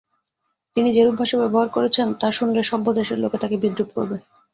[0.75, 4.17] তিনি যেরূপ ভাষা ব্যবহার করেছেন, তা শুনলে সভ্য দেশের লোকে তাঁকে বিদ্রূপ করবে।